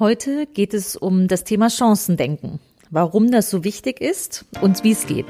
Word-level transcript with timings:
Heute 0.00 0.46
geht 0.46 0.72
es 0.72 0.96
um 0.96 1.28
das 1.28 1.44
Thema 1.44 1.68
Chancendenken, 1.68 2.58
warum 2.88 3.30
das 3.30 3.50
so 3.50 3.64
wichtig 3.64 4.00
ist 4.00 4.46
und 4.62 4.82
wie 4.82 4.92
es 4.92 5.06
geht. 5.06 5.26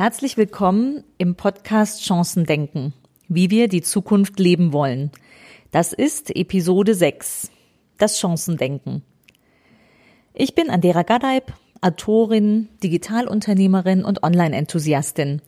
Herzlich 0.00 0.38
willkommen 0.38 1.04
im 1.18 1.34
Podcast 1.34 2.02
Chancen 2.02 2.46
denken, 2.46 2.94
wie 3.28 3.50
wir 3.50 3.68
die 3.68 3.82
Zukunft 3.82 4.40
leben 4.40 4.72
wollen. 4.72 5.10
Das 5.72 5.92
ist 5.92 6.34
Episode 6.34 6.94
6, 6.94 7.50
das 7.98 8.18
Chancendenken. 8.18 9.02
Ich 10.32 10.54
bin 10.54 10.70
Andera 10.70 11.02
Gadeib, 11.02 11.52
Autorin, 11.82 12.70
Digitalunternehmerin 12.82 14.02
und 14.02 14.22
Online-Enthusiastin. 14.22 15.42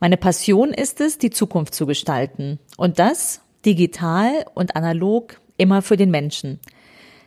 Meine 0.00 0.16
Passion 0.16 0.70
ist 0.72 1.02
es, 1.02 1.18
die 1.18 1.28
Zukunft 1.28 1.74
zu 1.74 1.84
gestalten. 1.84 2.58
Und 2.78 2.98
das 2.98 3.42
digital 3.66 4.46
und 4.54 4.76
analog 4.76 5.38
immer 5.58 5.82
für 5.82 5.98
den 5.98 6.10
Menschen. 6.10 6.58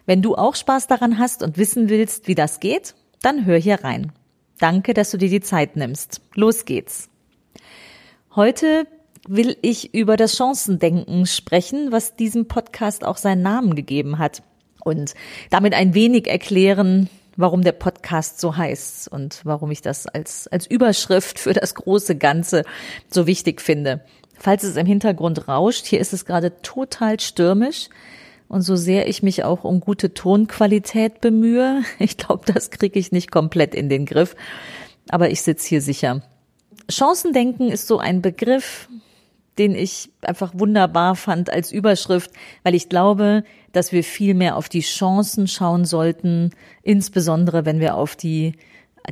Wenn 0.07 0.23
du 0.23 0.33
auch 0.33 0.55
Spaß 0.55 0.87
daran 0.87 1.19
hast 1.19 1.43
und 1.43 1.59
wissen 1.59 1.89
willst, 1.89 2.27
wie 2.27 2.33
das 2.33 2.59
geht, 2.59 2.95
dann 3.21 3.45
hör 3.45 3.59
hier 3.59 3.83
rein. 3.83 4.11
Danke, 4.63 4.93
dass 4.93 5.11
du 5.11 5.17
dir 5.17 5.27
die 5.27 5.41
Zeit 5.41 5.75
nimmst. 5.75 6.21
Los 6.35 6.63
geht's. 6.63 7.09
Heute 8.33 8.87
will 9.27 9.57
ich 9.61 9.93
über 9.93 10.15
das 10.15 10.37
Chancendenken 10.37 11.25
sprechen, 11.25 11.91
was 11.91 12.15
diesem 12.15 12.47
Podcast 12.47 13.03
auch 13.03 13.17
seinen 13.17 13.41
Namen 13.41 13.75
gegeben 13.75 14.19
hat. 14.19 14.41
Und 14.85 15.15
damit 15.49 15.73
ein 15.73 15.93
wenig 15.95 16.29
erklären, 16.29 17.09
warum 17.35 17.63
der 17.63 17.73
Podcast 17.73 18.39
so 18.39 18.55
heißt 18.55 19.09
und 19.09 19.41
warum 19.43 19.69
ich 19.69 19.81
das 19.81 20.07
als, 20.07 20.47
als 20.47 20.65
Überschrift 20.65 21.39
für 21.39 21.51
das 21.51 21.75
große 21.75 22.15
Ganze 22.15 22.63
so 23.09 23.27
wichtig 23.27 23.59
finde. 23.59 24.05
Falls 24.39 24.63
es 24.63 24.77
im 24.77 24.85
Hintergrund 24.85 25.49
rauscht, 25.49 25.85
hier 25.85 25.99
ist 25.99 26.13
es 26.13 26.23
gerade 26.23 26.61
total 26.61 27.19
stürmisch. 27.19 27.89
Und 28.53 28.61
so 28.61 28.75
sehr 28.75 29.09
ich 29.09 29.23
mich 29.23 29.43
auch 29.43 29.63
um 29.63 29.79
gute 29.79 30.13
Tonqualität 30.13 31.21
bemühe, 31.21 31.81
ich 31.99 32.17
glaube, 32.17 32.43
das 32.53 32.69
kriege 32.69 32.99
ich 32.99 33.11
nicht 33.11 33.31
komplett 33.31 33.73
in 33.73 33.89
den 33.89 34.05
Griff. 34.05 34.35
Aber 35.09 35.31
ich 35.31 35.41
sitze 35.41 35.67
hier 35.67 35.81
sicher. 35.81 36.21
Chancendenken 36.87 37.69
ist 37.69 37.87
so 37.87 37.97
ein 37.97 38.21
Begriff, 38.21 38.89
den 39.57 39.73
ich 39.73 40.11
einfach 40.21 40.51
wunderbar 40.53 41.15
fand 41.15 41.51
als 41.51 41.71
Überschrift, 41.71 42.29
weil 42.61 42.75
ich 42.75 42.89
glaube, 42.89 43.43
dass 43.71 43.91
wir 43.91 44.03
viel 44.03 44.35
mehr 44.35 44.55
auf 44.55 44.69
die 44.69 44.81
Chancen 44.81 45.47
schauen 45.47 45.83
sollten, 45.83 46.51
insbesondere 46.83 47.65
wenn 47.65 47.79
wir 47.79 47.95
auf 47.95 48.15
die 48.15 48.53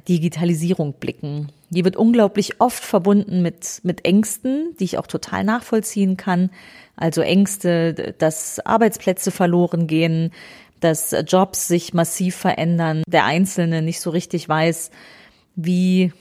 Digitalisierung 0.08 0.94
blicken. 0.94 1.52
Die 1.70 1.84
wird 1.86 1.95
unglaublich 1.95 2.59
oft 2.59 2.84
verbunden 2.84 3.42
mit, 3.42 3.81
mit 3.84 4.06
Ängsten, 4.06 4.75
die 4.80 4.86
ich 4.86 4.97
auch 4.97 5.08
total 5.08 5.44
nachvollziehen 5.44 6.17
kann. 6.17 6.50
Also 6.95 7.22
Ängste, 7.22 8.16
dass 8.17 8.59
Arbeitsplätze 8.66 9.31
verloren 9.31 9.88
gehen, 9.88 10.31
dass 10.80 11.16
Jobs 11.28 11.67
sich 11.67 11.94
massiv 11.94 12.36
verändern, 12.36 13.03
der 13.08 13.25
Einzelne 13.25 13.81
nicht 13.81 14.02
so 14.02 14.09
richtig 14.09 14.47
weiß, 14.50 14.92
wie 15.56 16.12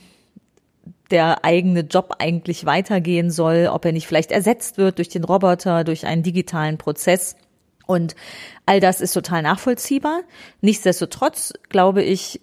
der 1.11 1.45
eigene 1.45 1.81
Job 1.81 2.17
eigentlich 2.19 2.67
weitergehen 2.67 3.31
soll, 3.31 3.69
ob 3.73 3.85
er 3.85 3.93
nicht 3.93 4.07
vielleicht 4.07 4.31
ersetzt 4.31 4.79
wird 4.79 4.99
durch 4.99 5.09
den 5.09 5.25
Roboter, 5.25 5.83
durch 5.85 6.07
einen 6.07 6.23
digitalen 6.23 6.79
Prozess. 6.79 7.37
Und 7.87 8.15
all 8.67 8.79
das 8.79 9.01
ist 9.01 9.13
total 9.13 9.43
nachvollziehbar. 9.43 10.21
Nichtsdestotrotz 10.61 11.53
glaube 11.69 12.03
ich, 12.03 12.41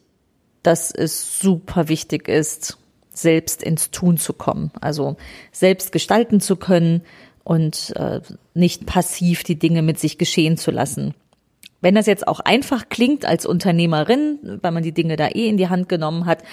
dass 0.67 0.91
es 0.91 1.39
super 1.39 1.87
wichtig 1.87 2.27
ist, 2.27 2.77
selbst 3.09 3.63
ins 3.63 3.89
Tun 3.89 4.17
zu 4.17 4.33
kommen, 4.33 4.69
also 4.81 5.15
selbst 5.53 5.93
gestalten 5.93 6.41
zu 6.41 6.57
können 6.57 7.03
und 7.45 7.93
äh, 7.95 8.19
nicht 8.53 8.85
passiv 8.85 9.43
die 9.43 9.57
Dinge 9.57 9.81
mit 9.81 9.97
sich 9.97 10.17
geschehen 10.17 10.57
zu 10.57 10.71
lassen. 10.71 11.13
Wenn 11.79 11.95
das 11.95 12.05
jetzt 12.05 12.27
auch 12.27 12.41
einfach 12.41 12.89
klingt 12.89 13.23
als 13.23 13.45
Unternehmerin, 13.45 14.59
weil 14.61 14.73
man 14.73 14.83
die 14.83 14.91
Dinge 14.91 15.15
da 15.15 15.29
eh 15.29 15.47
in 15.47 15.55
die 15.55 15.69
Hand 15.69 15.87
genommen 15.87 16.25
hat, 16.25 16.43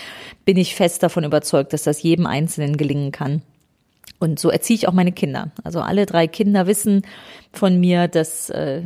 bin 0.44 0.58
ich 0.58 0.76
fest 0.76 1.02
davon 1.02 1.24
überzeugt, 1.24 1.72
dass 1.72 1.82
das 1.82 2.00
jedem 2.00 2.26
Einzelnen 2.26 2.76
gelingen 2.76 3.10
kann. 3.10 3.42
Und 4.20 4.38
so 4.38 4.48
erziehe 4.48 4.76
ich 4.76 4.86
auch 4.86 4.92
meine 4.92 5.10
Kinder. 5.10 5.50
Also 5.64 5.80
alle 5.80 6.06
drei 6.06 6.28
Kinder 6.28 6.68
wissen 6.68 7.02
von 7.52 7.80
mir, 7.80 8.06
dass 8.06 8.48
äh, 8.50 8.82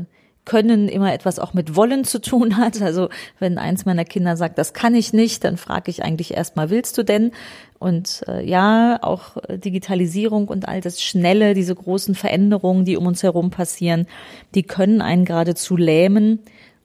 können 0.48 0.88
immer 0.88 1.12
etwas 1.12 1.38
auch 1.38 1.52
mit 1.52 1.76
Wollen 1.76 2.04
zu 2.04 2.20
tun 2.20 2.56
hat. 2.56 2.80
Also 2.80 3.10
wenn 3.38 3.58
eins 3.58 3.84
meiner 3.84 4.06
Kinder 4.06 4.36
sagt, 4.36 4.56
das 4.56 4.72
kann 4.72 4.94
ich 4.94 5.12
nicht, 5.12 5.44
dann 5.44 5.58
frage 5.58 5.90
ich 5.90 6.02
eigentlich 6.02 6.34
erstmal, 6.34 6.70
willst 6.70 6.96
du 6.96 7.02
denn? 7.04 7.32
Und 7.78 8.24
äh, 8.26 8.44
ja, 8.44 8.98
auch 9.02 9.36
Digitalisierung 9.48 10.48
und 10.48 10.66
all 10.66 10.80
das 10.80 11.02
Schnelle, 11.02 11.52
diese 11.52 11.74
großen 11.74 12.14
Veränderungen, 12.14 12.86
die 12.86 12.96
um 12.96 13.06
uns 13.06 13.22
herum 13.22 13.50
passieren, 13.50 14.06
die 14.54 14.62
können 14.62 15.02
einen 15.02 15.26
geradezu 15.26 15.76
lähmen 15.76 16.40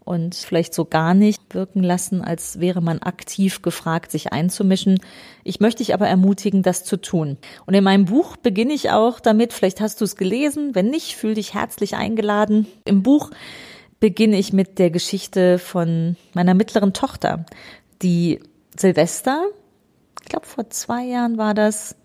und 0.05 0.35
vielleicht 0.35 0.73
so 0.73 0.85
gar 0.85 1.13
nicht 1.13 1.41
wirken 1.53 1.83
lassen, 1.83 2.21
als 2.21 2.59
wäre 2.59 2.81
man 2.81 2.99
aktiv 2.99 3.61
gefragt, 3.61 4.11
sich 4.11 4.33
einzumischen. 4.33 4.99
Ich 5.43 5.59
möchte 5.59 5.79
dich 5.79 5.93
aber 5.93 6.07
ermutigen, 6.07 6.63
das 6.63 6.83
zu 6.83 6.97
tun. 6.97 7.37
Und 7.65 7.73
in 7.73 7.83
meinem 7.83 8.05
Buch 8.05 8.37
beginne 8.37 8.73
ich 8.73 8.91
auch 8.91 9.19
damit, 9.19 9.53
vielleicht 9.53 9.81
hast 9.81 10.01
du 10.01 10.05
es 10.05 10.15
gelesen, 10.15 10.75
wenn 10.75 10.89
nicht, 10.89 11.15
fühl 11.15 11.35
dich 11.35 11.53
herzlich 11.53 11.95
eingeladen. 11.95 12.67
Im 12.85 13.03
Buch 13.03 13.31
beginne 13.99 14.37
ich 14.37 14.51
mit 14.51 14.79
der 14.79 14.91
Geschichte 14.91 15.59
von 15.59 16.17
meiner 16.33 16.53
mittleren 16.53 16.93
Tochter, 16.93 17.45
die 18.01 18.39
Silvester, 18.77 19.45
ich 20.21 20.29
glaube 20.29 20.45
vor 20.45 20.69
zwei 20.69 21.03
Jahren 21.03 21.37
war 21.37 21.53
das, 21.53 21.95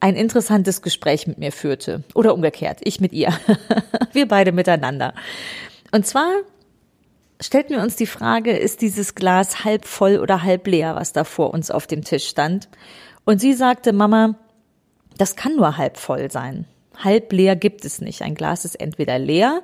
ein 0.00 0.14
interessantes 0.14 0.82
Gespräch 0.82 1.26
mit 1.26 1.38
mir 1.38 1.52
führte. 1.52 2.04
Oder 2.14 2.34
umgekehrt, 2.34 2.80
ich 2.84 3.00
mit 3.00 3.12
ihr. 3.12 3.32
Wir 4.12 4.28
beide 4.28 4.52
miteinander. 4.52 5.12
Und 5.90 6.06
zwar 6.06 6.28
stellten 7.40 7.76
wir 7.76 7.82
uns 7.82 7.96
die 7.96 8.06
Frage, 8.06 8.56
ist 8.56 8.80
dieses 8.80 9.14
Glas 9.14 9.64
halb 9.64 9.84
voll 9.84 10.18
oder 10.18 10.42
halb 10.42 10.66
leer, 10.66 10.96
was 10.96 11.12
da 11.12 11.24
vor 11.24 11.52
uns 11.52 11.70
auf 11.70 11.86
dem 11.86 12.04
Tisch 12.04 12.26
stand? 12.26 12.68
Und 13.24 13.40
sie 13.40 13.52
sagte, 13.52 13.92
Mama, 13.92 14.36
das 15.16 15.36
kann 15.36 15.56
nur 15.56 15.76
halb 15.76 15.96
voll 15.98 16.30
sein. 16.30 16.66
Halb 16.96 17.32
leer 17.32 17.56
gibt 17.56 17.84
es 17.84 18.00
nicht. 18.00 18.22
Ein 18.22 18.34
Glas 18.34 18.64
ist 18.64 18.76
entweder 18.76 19.18
leer 19.18 19.62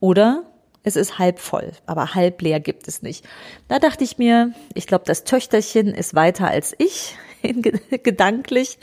oder 0.00 0.44
es 0.82 0.96
ist 0.96 1.18
halb 1.18 1.40
voll, 1.40 1.72
aber 1.86 2.14
halb 2.14 2.40
leer 2.42 2.60
gibt 2.60 2.86
es 2.86 3.02
nicht. 3.02 3.26
Da 3.66 3.78
dachte 3.78 4.04
ich 4.04 4.18
mir, 4.18 4.52
ich 4.74 4.86
glaube, 4.86 5.04
das 5.04 5.24
Töchterchen 5.24 5.88
ist 5.88 6.14
weiter 6.14 6.48
als 6.48 6.74
ich, 6.78 7.16
gedanklich 8.02 8.78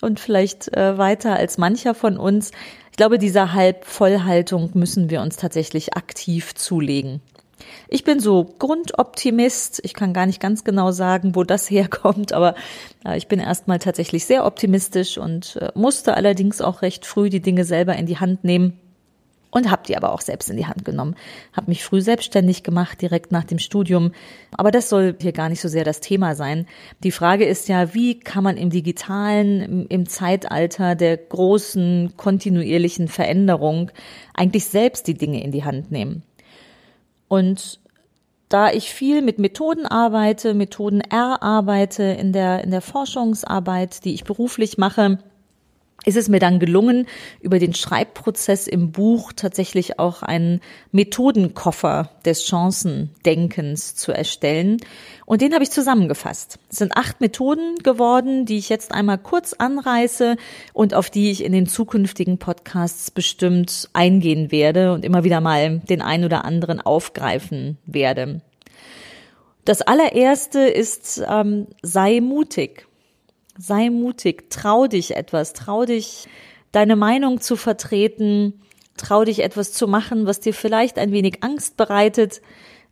und 0.00 0.20
vielleicht 0.20 0.76
äh, 0.76 0.98
weiter 0.98 1.36
als 1.36 1.56
mancher 1.56 1.94
von 1.94 2.18
uns. 2.18 2.50
Ich 2.96 2.98
glaube, 2.98 3.18
dieser 3.18 3.52
Halbvollhaltung 3.52 4.70
müssen 4.72 5.10
wir 5.10 5.20
uns 5.20 5.36
tatsächlich 5.36 5.98
aktiv 5.98 6.54
zulegen. 6.54 7.20
Ich 7.90 8.04
bin 8.04 8.20
so 8.20 8.44
Grundoptimist. 8.58 9.82
Ich 9.84 9.92
kann 9.92 10.14
gar 10.14 10.24
nicht 10.24 10.40
ganz 10.40 10.64
genau 10.64 10.92
sagen, 10.92 11.34
wo 11.34 11.44
das 11.44 11.68
herkommt, 11.70 12.32
aber 12.32 12.54
äh, 13.04 13.18
ich 13.18 13.28
bin 13.28 13.38
erstmal 13.38 13.80
tatsächlich 13.80 14.24
sehr 14.24 14.46
optimistisch 14.46 15.18
und 15.18 15.56
äh, 15.56 15.72
musste 15.74 16.14
allerdings 16.14 16.62
auch 16.62 16.80
recht 16.80 17.04
früh 17.04 17.28
die 17.28 17.42
Dinge 17.42 17.66
selber 17.66 17.94
in 17.96 18.06
die 18.06 18.16
Hand 18.16 18.44
nehmen 18.44 18.80
und 19.50 19.70
habe 19.70 19.82
die 19.86 19.96
aber 19.96 20.12
auch 20.12 20.20
selbst 20.20 20.50
in 20.50 20.56
die 20.56 20.66
Hand 20.66 20.84
genommen. 20.84 21.14
Habe 21.52 21.70
mich 21.70 21.84
früh 21.84 22.00
selbstständig 22.00 22.62
gemacht, 22.62 23.00
direkt 23.00 23.32
nach 23.32 23.44
dem 23.44 23.58
Studium. 23.58 24.12
Aber 24.52 24.70
das 24.70 24.88
soll 24.88 25.16
hier 25.20 25.32
gar 25.32 25.48
nicht 25.48 25.60
so 25.60 25.68
sehr 25.68 25.84
das 25.84 26.00
Thema 26.00 26.34
sein. 26.34 26.66
Die 27.02 27.12
Frage 27.12 27.46
ist 27.46 27.68
ja, 27.68 27.94
wie 27.94 28.18
kann 28.18 28.44
man 28.44 28.56
im 28.56 28.70
digitalen, 28.70 29.86
im, 29.86 30.06
Zeitalter 30.08 30.94
der 30.94 31.16
großen, 31.16 32.14
kontinuierlichen 32.16 33.08
Veränderung 33.08 33.90
eigentlich 34.34 34.66
selbst 34.66 35.06
die 35.06 35.14
Dinge 35.14 35.42
in 35.42 35.52
die 35.52 35.64
Hand 35.64 35.90
nehmen? 35.90 36.22
Und 37.28 37.80
da 38.48 38.70
ich 38.70 38.90
viel 38.90 39.22
mit 39.22 39.38
Methoden 39.38 39.86
arbeite, 39.86 40.54
Methoden 40.54 41.00
erarbeite 41.00 42.04
in 42.04 42.32
der, 42.32 42.62
in 42.62 42.70
der 42.70 42.80
Forschungsarbeit, 42.80 44.04
die 44.04 44.14
ich 44.14 44.24
beruflich 44.24 44.78
mache, 44.78 45.18
ist 46.04 46.16
es 46.16 46.28
mir 46.28 46.38
dann 46.38 46.60
gelungen, 46.60 47.06
über 47.40 47.58
den 47.58 47.74
Schreibprozess 47.74 48.68
im 48.68 48.92
Buch 48.92 49.32
tatsächlich 49.34 49.98
auch 49.98 50.22
einen 50.22 50.60
Methodenkoffer 50.92 52.10
des 52.24 52.46
Chancendenkens 52.46 53.96
zu 53.96 54.12
erstellen. 54.12 54.76
Und 55.24 55.40
den 55.40 55.52
habe 55.52 55.64
ich 55.64 55.70
zusammengefasst. 55.72 56.60
Es 56.70 56.78
sind 56.78 56.96
acht 56.96 57.20
Methoden 57.20 57.74
geworden, 57.82 58.46
die 58.46 58.58
ich 58.58 58.68
jetzt 58.68 58.92
einmal 58.92 59.18
kurz 59.18 59.52
anreiße 59.52 60.36
und 60.72 60.94
auf 60.94 61.10
die 61.10 61.32
ich 61.32 61.42
in 61.42 61.52
den 61.52 61.66
zukünftigen 61.66 62.38
Podcasts 62.38 63.10
bestimmt 63.10 63.88
eingehen 63.92 64.52
werde 64.52 64.92
und 64.92 65.04
immer 65.04 65.24
wieder 65.24 65.40
mal 65.40 65.80
den 65.80 66.02
ein 66.02 66.24
oder 66.24 66.44
anderen 66.44 66.80
aufgreifen 66.80 67.78
werde. 67.84 68.42
Das 69.64 69.82
allererste 69.82 70.60
ist, 70.60 71.20
ähm, 71.28 71.66
sei 71.82 72.20
mutig 72.20 72.85
sei 73.58 73.90
mutig, 73.90 74.50
trau 74.50 74.86
dich 74.86 75.16
etwas, 75.16 75.52
trau 75.52 75.84
dich 75.84 76.28
deine 76.72 76.96
Meinung 76.96 77.40
zu 77.40 77.56
vertreten, 77.56 78.60
trau 78.96 79.24
dich 79.24 79.42
etwas 79.42 79.72
zu 79.72 79.88
machen, 79.88 80.26
was 80.26 80.40
dir 80.40 80.54
vielleicht 80.54 80.98
ein 80.98 81.12
wenig 81.12 81.42
Angst 81.42 81.76
bereitet. 81.76 82.42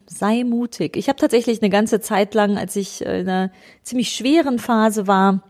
Sei 0.06 0.44
mutig. 0.44 0.96
Ich 0.96 1.08
habe 1.08 1.18
tatsächlich 1.18 1.62
eine 1.62 1.70
ganze 1.70 2.00
Zeit 2.00 2.34
lang, 2.34 2.58
als 2.58 2.76
ich 2.76 3.00
in 3.02 3.28
einer 3.28 3.50
ziemlich 3.82 4.10
schweren 4.10 4.58
Phase 4.58 5.06
war, 5.06 5.42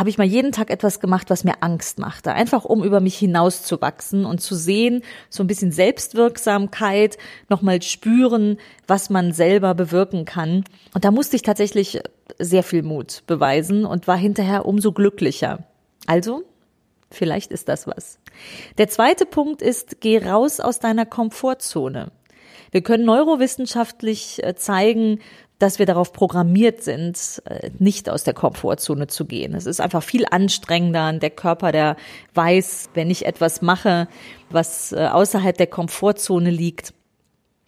habe 0.00 0.08
ich 0.08 0.16
mal 0.16 0.26
jeden 0.26 0.50
Tag 0.50 0.70
etwas 0.70 0.98
gemacht, 0.98 1.28
was 1.28 1.44
mir 1.44 1.62
Angst 1.62 1.98
machte. 1.98 2.32
Einfach 2.32 2.64
um 2.64 2.82
über 2.82 3.00
mich 3.00 3.18
hinauszuwachsen 3.18 4.24
und 4.24 4.40
zu 4.40 4.54
sehen, 4.54 5.02
so 5.28 5.44
ein 5.44 5.46
bisschen 5.46 5.72
Selbstwirksamkeit, 5.72 7.18
nochmal 7.50 7.82
spüren, 7.82 8.56
was 8.86 9.10
man 9.10 9.32
selber 9.32 9.74
bewirken 9.74 10.24
kann. 10.24 10.64
Und 10.94 11.04
da 11.04 11.10
musste 11.10 11.36
ich 11.36 11.42
tatsächlich 11.42 12.00
sehr 12.38 12.62
viel 12.62 12.82
Mut 12.82 13.24
beweisen 13.26 13.84
und 13.84 14.08
war 14.08 14.16
hinterher 14.16 14.64
umso 14.64 14.92
glücklicher. 14.92 15.64
Also, 16.06 16.44
vielleicht 17.10 17.52
ist 17.52 17.68
das 17.68 17.86
was. 17.86 18.18
Der 18.78 18.88
zweite 18.88 19.26
Punkt 19.26 19.60
ist, 19.60 20.00
geh 20.00 20.16
raus 20.16 20.60
aus 20.60 20.78
deiner 20.78 21.04
Komfortzone. 21.04 22.10
Wir 22.70 22.80
können 22.80 23.04
neurowissenschaftlich 23.04 24.42
äh, 24.42 24.54
zeigen, 24.54 25.18
dass 25.60 25.78
wir 25.78 25.86
darauf 25.86 26.12
programmiert 26.12 26.82
sind, 26.82 27.42
äh, 27.44 27.70
nicht 27.78 28.08
aus 28.08 28.24
der 28.24 28.34
Komfortzone 28.34 29.06
zu 29.06 29.26
gehen. 29.26 29.54
Es 29.54 29.66
ist 29.66 29.80
einfach 29.80 30.02
viel 30.02 30.24
anstrengender. 30.28 31.12
Der 31.12 31.30
Körper, 31.30 31.70
der 31.70 31.96
weiß, 32.34 32.90
wenn 32.94 33.10
ich 33.10 33.26
etwas 33.26 33.62
mache, 33.62 34.08
was 34.48 34.92
äh, 34.92 35.06
außerhalb 35.06 35.56
der 35.56 35.66
Komfortzone 35.68 36.50
liegt, 36.50 36.94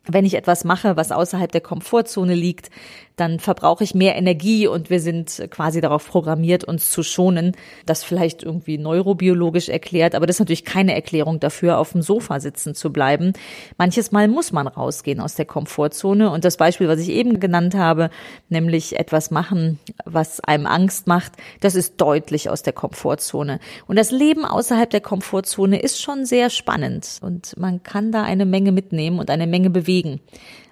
wenn 0.06 0.24
ich 0.24 0.34
etwas 0.34 0.64
mache, 0.64 0.96
was 0.96 1.12
außerhalb 1.12 1.52
der 1.52 1.60
Komfortzone 1.60 2.34
liegt, 2.34 2.70
dann 3.16 3.38
verbrauche 3.38 3.84
ich 3.84 3.94
mehr 3.94 4.16
Energie 4.16 4.66
und 4.66 4.90
wir 4.90 5.00
sind 5.00 5.46
quasi 5.50 5.80
darauf 5.80 6.08
programmiert, 6.08 6.64
uns 6.64 6.90
zu 6.90 7.02
schonen. 7.02 7.52
Das 7.86 8.04
vielleicht 8.04 8.42
irgendwie 8.42 8.78
neurobiologisch 8.78 9.68
erklärt, 9.68 10.14
aber 10.14 10.26
das 10.26 10.36
ist 10.36 10.40
natürlich 10.40 10.64
keine 10.64 10.94
Erklärung 10.94 11.40
dafür, 11.40 11.78
auf 11.78 11.92
dem 11.92 12.02
Sofa 12.02 12.40
sitzen 12.40 12.74
zu 12.74 12.92
bleiben. 12.92 13.32
Manches 13.78 14.12
Mal 14.12 14.28
muss 14.28 14.52
man 14.52 14.66
rausgehen 14.66 15.20
aus 15.20 15.34
der 15.34 15.44
Komfortzone 15.44 16.30
und 16.30 16.44
das 16.44 16.56
Beispiel, 16.56 16.88
was 16.88 17.00
ich 17.00 17.10
eben 17.10 17.40
genannt 17.40 17.74
habe, 17.74 18.10
nämlich 18.48 18.98
etwas 18.98 19.30
machen, 19.30 19.78
was 20.04 20.40
einem 20.40 20.66
Angst 20.66 21.06
macht, 21.06 21.32
das 21.60 21.74
ist 21.74 22.00
deutlich 22.00 22.48
aus 22.48 22.62
der 22.62 22.72
Komfortzone. 22.72 23.60
Und 23.86 23.98
das 23.98 24.10
Leben 24.10 24.44
außerhalb 24.44 24.88
der 24.90 25.00
Komfortzone 25.00 25.80
ist 25.80 26.00
schon 26.00 26.24
sehr 26.24 26.50
spannend 26.50 27.18
und 27.20 27.56
man 27.58 27.82
kann 27.82 28.12
da 28.12 28.22
eine 28.22 28.46
Menge 28.46 28.72
mitnehmen 28.72 29.18
und 29.18 29.30
eine 29.30 29.46
Menge 29.46 29.70
bewegen. 29.70 30.20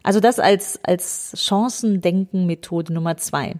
Also 0.03 0.21
das 0.21 0.39
als, 0.39 0.81
als 0.83 1.33
Chancendenken-Methode 1.37 2.93
Nummer 2.93 3.17
zwei. 3.17 3.57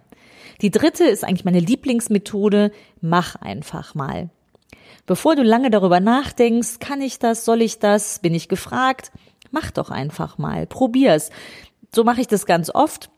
Die 0.61 0.71
dritte 0.71 1.05
ist 1.05 1.23
eigentlich 1.23 1.45
meine 1.45 1.59
Lieblingsmethode. 1.59 2.71
Mach 3.01 3.35
einfach 3.35 3.95
mal. 3.95 4.29
Bevor 5.05 5.35
du 5.35 5.43
lange 5.43 5.69
darüber 5.69 5.99
nachdenkst, 5.99 6.79
kann 6.79 7.01
ich 7.01 7.19
das, 7.19 7.45
soll 7.45 7.61
ich 7.61 7.79
das, 7.79 8.19
bin 8.19 8.33
ich 8.35 8.47
gefragt, 8.47 9.11
mach 9.49 9.71
doch 9.71 9.89
einfach 9.89 10.37
mal, 10.37 10.67
probier's. 10.67 11.31
So 11.93 12.03
mache 12.03 12.21
ich 12.21 12.27
das 12.27 12.45
ganz 12.45 12.69
oft. 12.73 13.09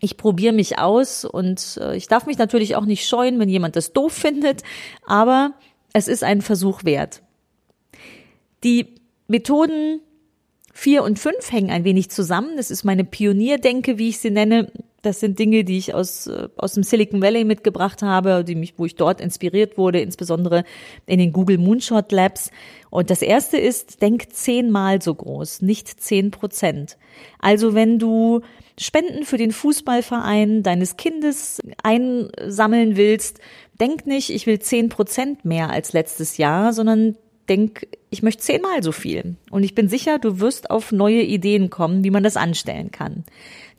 Ich 0.00 0.16
probiere 0.16 0.52
mich 0.52 0.78
aus 0.78 1.24
und 1.24 1.78
äh, 1.80 1.96
ich 1.96 2.08
darf 2.08 2.26
mich 2.26 2.36
natürlich 2.36 2.76
auch 2.76 2.84
nicht 2.84 3.08
scheuen, 3.08 3.38
wenn 3.38 3.48
jemand 3.48 3.76
das 3.76 3.92
doof 3.92 4.12
findet, 4.12 4.62
aber 5.06 5.54
es 5.92 6.08
ist 6.08 6.24
ein 6.24 6.42
Versuch 6.42 6.84
wert. 6.84 7.22
Die 8.64 8.96
Methoden 9.28 10.00
Vier 10.76 11.04
und 11.04 11.20
fünf 11.20 11.52
hängen 11.52 11.70
ein 11.70 11.84
wenig 11.84 12.10
zusammen. 12.10 12.56
Das 12.56 12.72
ist 12.72 12.82
meine 12.82 13.04
Pionierdenke, 13.04 13.96
wie 13.96 14.08
ich 14.08 14.18
sie 14.18 14.32
nenne. 14.32 14.72
Das 15.02 15.20
sind 15.20 15.38
Dinge, 15.38 15.62
die 15.62 15.78
ich 15.78 15.94
aus, 15.94 16.26
äh, 16.26 16.48
aus 16.56 16.74
dem 16.74 16.82
Silicon 16.82 17.22
Valley 17.22 17.44
mitgebracht 17.44 18.02
habe, 18.02 18.42
die 18.42 18.56
mich, 18.56 18.74
wo 18.76 18.84
ich 18.84 18.96
dort 18.96 19.20
inspiriert 19.20 19.78
wurde, 19.78 20.00
insbesondere 20.00 20.64
in 21.06 21.20
den 21.20 21.32
Google 21.32 21.58
Moonshot 21.58 22.10
Labs. 22.10 22.50
Und 22.90 23.10
das 23.10 23.22
erste 23.22 23.56
ist, 23.56 24.02
denk 24.02 24.32
zehnmal 24.32 25.00
so 25.00 25.14
groß, 25.14 25.62
nicht 25.62 26.00
zehn 26.00 26.32
Prozent. 26.32 26.98
Also 27.38 27.74
wenn 27.74 28.00
du 28.00 28.40
Spenden 28.76 29.24
für 29.24 29.38
den 29.38 29.52
Fußballverein 29.52 30.64
deines 30.64 30.96
Kindes 30.96 31.60
einsammeln 31.84 32.96
willst, 32.96 33.38
denk 33.80 34.06
nicht, 34.06 34.30
ich 34.30 34.48
will 34.48 34.58
zehn 34.58 34.88
Prozent 34.88 35.44
mehr 35.44 35.70
als 35.70 35.92
letztes 35.92 36.36
Jahr, 36.36 36.72
sondern 36.72 37.16
denk, 37.48 37.86
ich 38.10 38.22
möchte 38.22 38.42
zehnmal 38.42 38.82
so 38.82 38.92
viel. 38.92 39.36
Und 39.50 39.62
ich 39.62 39.74
bin 39.74 39.88
sicher, 39.88 40.18
du 40.18 40.40
wirst 40.40 40.70
auf 40.70 40.92
neue 40.92 41.22
Ideen 41.22 41.70
kommen, 41.70 42.04
wie 42.04 42.10
man 42.10 42.22
das 42.22 42.36
anstellen 42.36 42.90
kann. 42.90 43.24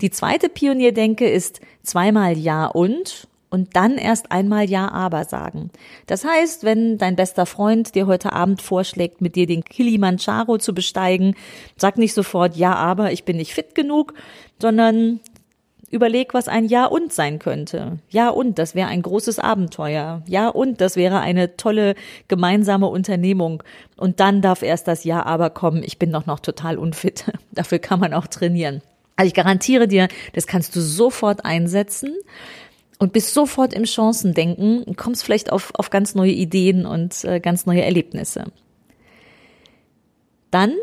Die 0.01 0.11
zweite 0.11 0.49
Pionierdenke 0.49 1.27
ist 1.27 1.61
zweimal 1.83 2.37
Ja 2.37 2.67
und 2.67 3.27
und 3.55 3.75
dann 3.77 3.97
erst 3.97 4.33
einmal 4.33 4.69
Ja 4.69 4.91
aber 4.91 5.23
sagen. 5.23 5.69
Das 6.07 6.25
heißt, 6.25 6.65
wenn 6.65 6.97
dein 6.97 7.15
bester 7.15 7.45
Freund 7.45 7.95
dir 7.95 8.05
heute 8.05 8.33
Abend 8.33 8.61
vorschlägt, 8.61 9.21
mit 9.21 9.37
dir 9.37 9.47
den 9.47 9.63
Kilimanjaro 9.63 10.57
zu 10.57 10.73
besteigen, 10.73 11.35
sag 11.77 11.97
nicht 11.97 12.13
sofort 12.13 12.57
Ja 12.57 12.75
aber, 12.75 13.13
ich 13.13 13.23
bin 13.23 13.37
nicht 13.37 13.53
fit 13.53 13.73
genug, 13.73 14.13
sondern 14.59 15.21
Überleg, 15.91 16.33
was 16.33 16.47
ein 16.47 16.65
Ja 16.65 16.85
und 16.85 17.13
sein 17.13 17.39
könnte. 17.39 17.99
Ja 18.09 18.29
und, 18.29 18.57
das 18.59 18.75
wäre 18.75 18.87
ein 18.89 19.01
großes 19.01 19.39
Abenteuer. 19.39 20.23
Ja 20.27 20.49
und, 20.49 20.81
das 20.81 20.95
wäre 20.95 21.19
eine 21.19 21.57
tolle 21.57 21.95
gemeinsame 22.27 22.87
Unternehmung. 22.87 23.63
Und 23.95 24.19
dann 24.19 24.41
darf 24.41 24.61
erst 24.61 24.87
das 24.87 25.03
Ja 25.03 25.25
aber 25.25 25.51
kommen. 25.51 25.83
Ich 25.83 25.99
bin 25.99 26.11
doch 26.11 26.25
noch 26.25 26.39
total 26.39 26.77
unfit. 26.77 27.25
Dafür 27.51 27.79
kann 27.79 27.99
man 27.99 28.13
auch 28.13 28.27
trainieren. 28.27 28.81
Also 29.15 29.27
ich 29.27 29.33
garantiere 29.33 29.87
dir, 29.87 30.07
das 30.33 30.47
kannst 30.47 30.75
du 30.75 30.81
sofort 30.81 31.45
einsetzen 31.45 32.13
und 32.99 33.13
bist 33.13 33.33
sofort 33.33 33.73
im 33.73 33.85
Chancendenken 33.85 34.83
und 34.83 34.97
kommst 34.97 35.23
vielleicht 35.23 35.51
auf, 35.51 35.71
auf 35.75 35.89
ganz 35.89 36.15
neue 36.15 36.31
Ideen 36.31 36.85
und 36.85 37.23
äh, 37.23 37.39
ganz 37.39 37.65
neue 37.65 37.83
Erlebnisse. 37.83 38.45
Dann 40.51 40.73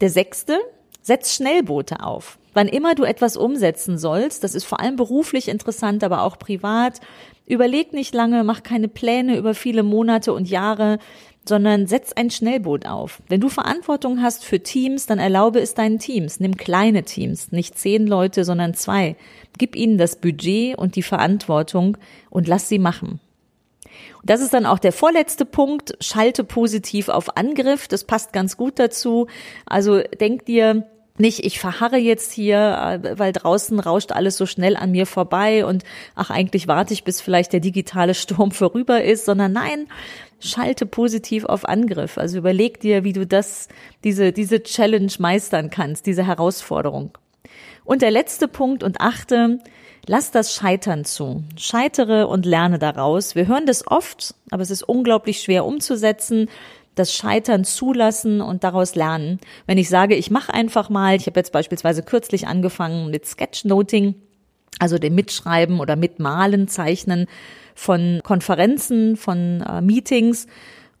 der 0.00 0.10
sechste, 0.10 0.58
setz 1.00 1.34
Schnellboote 1.34 2.02
auf. 2.04 2.38
Wann 2.54 2.68
immer 2.68 2.94
du 2.94 3.04
etwas 3.04 3.36
umsetzen 3.36 3.98
sollst, 3.98 4.44
das 4.44 4.54
ist 4.54 4.64
vor 4.64 4.80
allem 4.80 4.96
beruflich 4.96 5.48
interessant, 5.48 6.04
aber 6.04 6.22
auch 6.22 6.38
privat, 6.38 7.00
überleg 7.46 7.92
nicht 7.92 8.14
lange, 8.14 8.44
mach 8.44 8.62
keine 8.62 8.88
Pläne 8.88 9.36
über 9.36 9.54
viele 9.54 9.82
Monate 9.82 10.32
und 10.32 10.48
Jahre, 10.48 10.98
sondern 11.44 11.86
setz 11.86 12.12
ein 12.12 12.30
Schnellboot 12.30 12.86
auf. 12.86 13.20
Wenn 13.28 13.40
du 13.40 13.48
Verantwortung 13.48 14.22
hast 14.22 14.44
für 14.44 14.60
Teams, 14.60 15.06
dann 15.06 15.18
erlaube 15.18 15.60
es 15.60 15.74
deinen 15.74 15.98
Teams. 15.98 16.38
Nimm 16.38 16.56
kleine 16.56 17.02
Teams, 17.02 17.50
nicht 17.50 17.76
zehn 17.76 18.06
Leute, 18.06 18.44
sondern 18.44 18.74
zwei. 18.74 19.16
Gib 19.58 19.74
ihnen 19.74 19.98
das 19.98 20.16
Budget 20.16 20.78
und 20.78 20.94
die 20.94 21.02
Verantwortung 21.02 21.96
und 22.30 22.46
lass 22.46 22.68
sie 22.68 22.78
machen. 22.78 23.20
Das 24.24 24.40
ist 24.40 24.54
dann 24.54 24.66
auch 24.66 24.78
der 24.78 24.92
vorletzte 24.92 25.44
Punkt. 25.44 25.96
Schalte 26.00 26.44
positiv 26.44 27.08
auf 27.08 27.36
Angriff. 27.36 27.88
Das 27.88 28.04
passt 28.04 28.32
ganz 28.32 28.56
gut 28.56 28.78
dazu. 28.78 29.26
Also 29.66 30.00
denk 30.20 30.46
dir, 30.46 30.86
nicht, 31.18 31.44
ich 31.44 31.58
verharre 31.58 31.98
jetzt 31.98 32.32
hier, 32.32 33.00
äh, 33.04 33.18
weil 33.18 33.32
draußen 33.32 33.78
rauscht 33.78 34.12
alles 34.12 34.36
so 34.36 34.46
schnell 34.46 34.76
an 34.76 34.92
mir 34.92 35.06
vorbei 35.06 35.66
und 35.66 35.84
ach, 36.14 36.30
eigentlich 36.30 36.68
warte 36.68 36.94
ich, 36.94 37.04
bis 37.04 37.20
vielleicht 37.20 37.52
der 37.52 37.60
digitale 37.60 38.14
Sturm 38.22 38.50
vorüber 38.50 39.02
ist, 39.02 39.24
sondern 39.24 39.52
nein, 39.52 39.88
schalte 40.40 40.86
positiv 40.86 41.44
auf 41.44 41.68
Angriff. 41.68 42.18
Also 42.18 42.38
überleg 42.38 42.80
dir, 42.80 43.04
wie 43.04 43.12
du 43.12 43.26
das, 43.26 43.68
diese, 44.04 44.32
diese 44.32 44.62
Challenge 44.62 45.12
meistern 45.18 45.70
kannst, 45.70 46.06
diese 46.06 46.26
Herausforderung. 46.26 47.16
Und 47.84 48.02
der 48.02 48.10
letzte 48.10 48.48
Punkt 48.48 48.82
und 48.82 49.00
achte, 49.00 49.58
lass 50.06 50.30
das 50.30 50.54
Scheitern 50.54 51.04
zu. 51.04 51.44
Scheitere 51.56 52.26
und 52.26 52.46
lerne 52.46 52.78
daraus. 52.78 53.34
Wir 53.34 53.46
hören 53.46 53.66
das 53.66 53.86
oft, 53.86 54.34
aber 54.50 54.62
es 54.62 54.70
ist 54.70 54.82
unglaublich 54.82 55.40
schwer 55.40 55.64
umzusetzen 55.64 56.48
das 56.94 57.14
Scheitern 57.14 57.64
zulassen 57.64 58.40
und 58.40 58.64
daraus 58.64 58.94
lernen. 58.94 59.40
Wenn 59.66 59.78
ich 59.78 59.88
sage, 59.88 60.14
ich 60.14 60.30
mache 60.30 60.52
einfach 60.52 60.90
mal, 60.90 61.16
ich 61.16 61.26
habe 61.26 61.40
jetzt 61.40 61.52
beispielsweise 61.52 62.02
kürzlich 62.02 62.46
angefangen 62.46 63.10
mit 63.10 63.26
Sketchnoting, 63.26 64.14
also 64.78 64.98
dem 64.98 65.14
Mitschreiben 65.14 65.80
oder 65.80 65.96
Mitmalen, 65.96 66.68
Zeichnen 66.68 67.26
von 67.74 68.20
Konferenzen, 68.22 69.16
von 69.16 69.62
äh, 69.62 69.80
Meetings. 69.80 70.46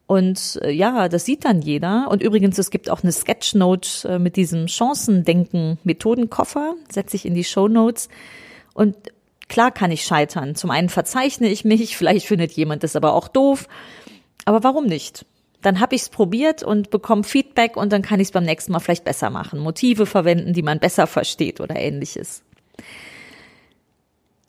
Und 0.06 0.58
äh, 0.62 0.70
ja, 0.70 1.08
das 1.08 1.24
sieht 1.24 1.44
dann 1.44 1.62
jeder. 1.62 2.08
Und 2.10 2.22
übrigens, 2.22 2.58
es 2.58 2.70
gibt 2.70 2.90
auch 2.90 3.02
eine 3.02 3.12
Sketchnote 3.12 4.08
äh, 4.08 4.18
mit 4.18 4.36
diesem 4.36 4.68
Chancendenken-Methodenkoffer, 4.68 6.74
setze 6.90 7.16
ich 7.16 7.26
in 7.26 7.34
die 7.34 7.44
Show 7.44 7.68
Notes. 7.68 8.08
Und 8.74 8.96
klar 9.48 9.70
kann 9.70 9.90
ich 9.90 10.04
scheitern. 10.04 10.54
Zum 10.54 10.70
einen 10.70 10.88
verzeichne 10.88 11.48
ich 11.48 11.64
mich, 11.64 11.96
vielleicht 11.96 12.26
findet 12.26 12.52
jemand 12.52 12.82
das 12.82 12.96
aber 12.96 13.14
auch 13.14 13.28
doof. 13.28 13.68
Aber 14.44 14.64
warum 14.64 14.86
nicht? 14.86 15.24
Dann 15.62 15.80
habe 15.80 15.94
ich 15.94 16.02
es 16.02 16.08
probiert 16.08 16.62
und 16.62 16.90
bekomme 16.90 17.24
Feedback 17.24 17.76
und 17.76 17.92
dann 17.92 18.02
kann 18.02 18.20
ich 18.20 18.28
es 18.28 18.32
beim 18.32 18.44
nächsten 18.44 18.72
Mal 18.72 18.80
vielleicht 18.80 19.04
besser 19.04 19.30
machen. 19.30 19.60
Motive 19.60 20.06
verwenden, 20.06 20.52
die 20.52 20.62
man 20.62 20.80
besser 20.80 21.06
versteht 21.06 21.60
oder 21.60 21.76
ähnliches. 21.76 22.42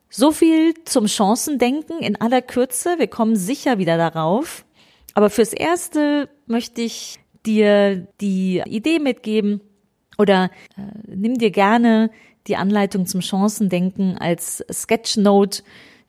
So 0.09 0.31
viel 0.31 0.73
zum 0.85 1.07
Chancendenken 1.07 1.99
in 1.99 2.19
aller 2.19 2.41
Kürze. 2.41 2.95
Wir 2.97 3.07
kommen 3.07 3.35
sicher 3.35 3.77
wieder 3.77 3.97
darauf. 3.97 4.65
Aber 5.15 5.29
fürs 5.29 5.53
Erste 5.53 6.29
möchte 6.47 6.81
ich 6.81 7.19
dir 7.45 8.07
die 8.21 8.61
Idee 8.65 8.99
mitgeben 8.99 9.61
oder 10.17 10.51
äh, 10.77 10.81
nimm 11.07 11.37
dir 11.37 11.51
gerne 11.51 12.09
die 12.47 12.55
Anleitung 12.57 13.05
zum 13.05 13.21
Chancendenken 13.21 14.17
als 14.17 14.63
Sketchnote 14.71 15.63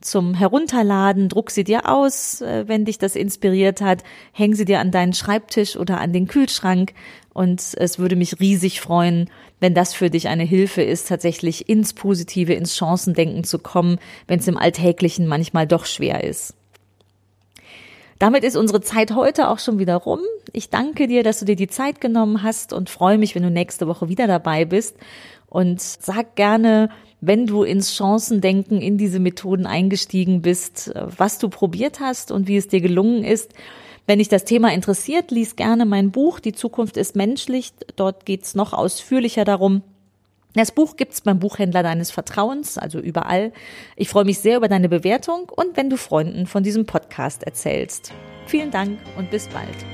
zum 0.05 0.35
Herunterladen, 0.35 1.29
druck 1.29 1.51
sie 1.51 1.65
dir 1.65 1.89
aus, 1.89 2.41
äh, 2.41 2.69
wenn 2.69 2.85
dich 2.85 2.99
das 2.99 3.17
inspiriert 3.17 3.81
hat, 3.81 4.05
häng 4.33 4.55
sie 4.55 4.65
dir 4.65 4.81
an 4.81 4.91
deinen 4.91 5.15
Schreibtisch 5.15 5.77
oder 5.77 6.01
an 6.01 6.13
den 6.13 6.29
Kühlschrank 6.29 6.93
und 7.33 7.61
es 7.77 7.99
würde 7.99 8.15
mich 8.15 8.39
riesig 8.39 8.81
freuen, 8.81 9.31
wenn 9.61 9.75
das 9.75 9.95
für 9.95 10.11
dich 10.11 10.29
eine 10.29 10.45
Hilfe 10.45 10.83
ist, 10.83 11.09
tatsächlich 11.09 11.69
ins 11.69 11.93
Positive, 11.93 12.53
ins 12.53 12.77
Chancendenken 12.77 13.45
zu 13.45 13.59
kommen, 13.59 13.99
wenn 14.29 14.39
es 14.39 14.47
im 14.47 14.59
Alltäglichen 14.59 15.27
manchmal 15.27 15.67
doch 15.67 15.87
schwer 15.87 16.23
ist. 16.23 16.55
Damit 18.19 18.45
ist 18.45 18.57
unsere 18.57 18.81
Zeit 18.81 19.15
heute 19.15 19.49
auch 19.49 19.59
schon 19.59 19.79
wieder 19.79 19.97
rum. 19.97 20.21
Ich 20.53 20.71
danke 20.71 21.09
dir, 21.09 21.23
dass 21.25 21.41
du 21.41 21.45
dir 21.45 21.57
die 21.57 21.69
Zeit 21.69 22.01
genommen 22.01 22.43
hast 22.43 22.73
und 22.73 22.89
freue 22.89 23.19
mich, 23.19 23.35
wenn 23.35 23.43
du 23.43 23.51
nächste 23.51 23.89
Woche 23.89 24.09
wieder 24.09 24.27
dabei 24.27 24.65
bist. 24.65 24.97
Und 25.49 25.81
sag 25.81 26.37
gerne, 26.37 26.91
wenn 27.27 27.47
du 27.47 27.63
ins 27.63 27.95
Chancendenken 27.95 28.81
in 28.81 28.99
diese 28.99 29.19
Methoden 29.19 29.67
eingestiegen 29.67 30.43
bist, 30.43 30.93
was 30.95 31.39
du 31.39 31.49
probiert 31.49 32.01
hast 32.01 32.31
und 32.31 32.49
wie 32.49 32.57
es 32.57 32.69
dir 32.69 32.81
gelungen 32.81 33.25
ist. 33.25 33.53
Wenn 34.07 34.19
dich 34.19 34.29
das 34.29 34.45
Thema 34.45 34.73
interessiert, 34.73 35.31
lies 35.31 35.57
gerne 35.57 35.87
mein 35.87 36.11
Buch 36.11 36.39
Die 36.41 36.53
Zukunft 36.53 36.97
ist 36.97 37.17
menschlich. 37.17 37.73
Dort 37.97 38.27
geht's 38.27 38.55
noch 38.55 38.73
ausführlicher 38.73 39.45
darum, 39.45 39.83
das 40.55 40.71
Buch 40.71 40.97
gibt's 40.97 41.21
beim 41.21 41.41
Buchhändler 41.41 41.83
deines 41.83 42.13
Vertrauens, 42.13 42.79
also 42.79 43.01
überall. 43.01 43.53
Ich 43.97 44.09
freue 44.09 44.25
mich 44.25 44.39
sehr 44.39 44.57
über 44.57 44.69
deine 44.69 44.89
Bewertung 44.89 45.51
und 45.55 45.77
wenn 45.77 45.91
du 45.91 45.97
Freunden 45.97 46.47
von 46.47 46.63
diesem 46.63 46.87
Podcast 46.87 47.43
erzählst. 47.43 48.13
Vielen 48.47 48.71
Dank 48.71 49.01
und 49.19 49.31
bis 49.31 49.49
bald. 49.49 49.94